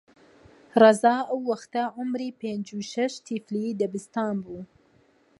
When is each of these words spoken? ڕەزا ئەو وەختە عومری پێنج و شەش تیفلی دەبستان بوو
ڕەزا 0.81 1.15
ئەو 1.29 1.39
وەختە 1.49 1.83
عومری 1.97 2.35
پێنج 2.41 2.67
و 2.73 2.79
شەش 2.91 3.13
تیفلی 3.25 3.77
دەبستان 3.81 4.35
بوو 4.43 4.61